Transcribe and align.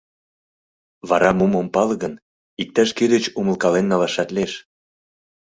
—Вара 1.09 1.31
мом 1.39 1.53
ом 1.59 1.67
пале 1.73 1.95
гын, 2.03 2.13
иктаж-кӧ 2.61 3.05
деч 3.13 3.25
умылкален 3.39 3.85
налашат 3.89 4.29
лиеш. 4.35 4.53